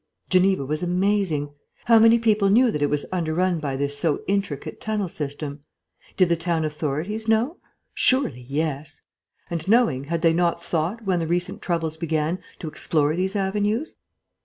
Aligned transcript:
Geneva 0.31 0.65
was 0.65 0.81
amazing. 0.81 1.53
How 1.85 1.99
many 1.99 2.17
people 2.17 2.49
knew 2.49 2.71
that 2.71 2.81
it 2.81 2.89
was 2.89 3.05
under 3.11 3.35
run 3.35 3.59
by 3.59 3.75
this 3.77 3.95
so 3.95 4.23
intricate 4.25 4.81
tunnel 4.81 5.07
system? 5.07 5.59
Did 6.17 6.29
the 6.29 6.35
town 6.35 6.65
authorities 6.65 7.27
know? 7.27 7.57
Surely 7.93 8.47
yes. 8.49 9.01
And, 9.51 9.67
knowing, 9.67 10.05
had 10.05 10.23
they 10.23 10.33
not 10.33 10.63
thought, 10.63 11.05
when 11.05 11.19
the 11.19 11.27
recent 11.27 11.61
troubles 11.61 11.97
began, 11.97 12.39
to 12.57 12.67
explore 12.67 13.15
these 13.15 13.35
avenues? 13.35 13.93